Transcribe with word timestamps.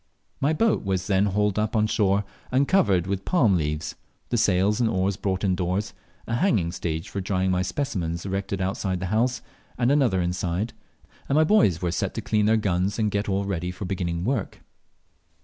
My 0.39 0.51
boat 0.51 0.83
was 0.83 1.05
then 1.05 1.27
hauled 1.27 1.59
up 1.59 1.75
on 1.75 1.85
shore, 1.85 2.23
and 2.51 2.67
covered 2.67 3.05
with 3.05 3.23
palm 3.23 3.55
leaves, 3.55 3.93
the 4.29 4.35
sails 4.37 4.81
and 4.81 4.89
oars 4.89 5.15
brought 5.15 5.43
indoors, 5.43 5.93
a 6.25 6.37
hanging 6.37 6.71
stage 6.71 7.07
for 7.07 7.21
drying 7.21 7.51
my 7.51 7.61
specimens 7.61 8.25
erected 8.25 8.61
outside 8.61 8.99
the 8.99 9.05
house 9.13 9.43
and 9.77 9.91
another 9.91 10.19
inside, 10.19 10.73
and 11.29 11.35
my 11.35 11.43
boys 11.43 11.83
were 11.83 11.91
set 11.91 12.15
to 12.15 12.21
clean 12.21 12.47
their 12.47 12.57
gnus 12.57 12.97
and 12.97 13.11
get 13.11 13.29
all 13.29 13.45
ready 13.45 13.69
for 13.69 13.85
beginning 13.85 14.23
work. 14.25 14.61